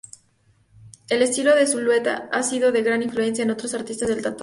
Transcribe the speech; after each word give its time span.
El 1.09 1.21
estilo 1.21 1.55
de 1.55 1.67
Zulueta 1.67 2.27
ha 2.31 2.41
sido 2.41 2.71
de 2.71 2.81
gran 2.81 3.03
influencia 3.03 3.43
en 3.43 3.51
otros 3.51 3.75
artistas 3.75 4.09
del 4.09 4.23
tatuaje. 4.23 4.39